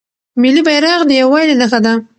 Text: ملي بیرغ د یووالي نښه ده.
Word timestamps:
ملي 0.41 0.61
بیرغ 0.67 0.99
د 1.07 1.11
یووالي 1.21 1.55
نښه 1.61 1.79
ده. 1.85 1.93